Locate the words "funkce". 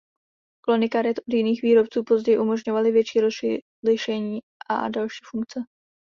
5.31-5.63